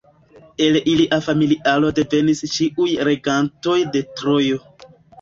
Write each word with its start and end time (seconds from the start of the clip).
El 0.67 0.77
ilia 0.93 1.19
familiaro 1.25 1.93
devenis 2.01 2.43
ĉiuj 2.57 2.91
regantoj 3.13 3.81
de 3.95 4.07
Trojo. 4.21 4.65